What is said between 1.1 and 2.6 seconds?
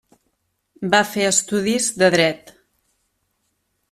estudis de dret.